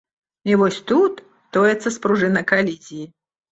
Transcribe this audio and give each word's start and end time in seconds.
І 0.51 0.55
вось 0.61 0.79
тут 0.91 1.13
тоіцца 1.59 1.95
спружына 1.99 2.45
калізіі. 2.55 3.09